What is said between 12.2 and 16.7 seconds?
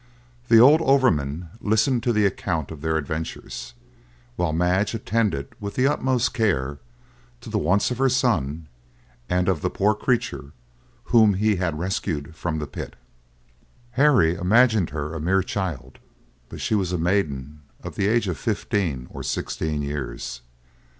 from the pit. Harry imagined her a mere child, but